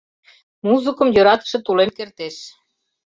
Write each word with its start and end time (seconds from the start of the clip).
Музыкым 0.65 1.09
йӧратыше 1.15 1.57
тулен 1.65 1.89
кертеш. 1.97 2.35